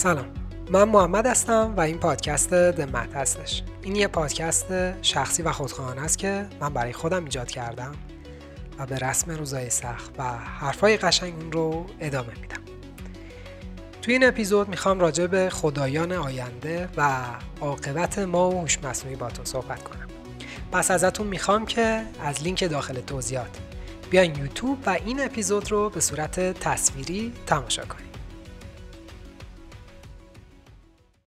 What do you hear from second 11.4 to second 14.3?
رو ادامه میدم. توی این